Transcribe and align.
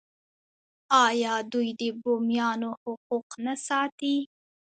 آیا 1.05 1.33
دوی 1.51 1.69
د 1.79 1.81
بومیانو 2.01 2.69
حقوق 2.83 3.27
نه 3.45 3.53
ساتي؟ 3.67 4.15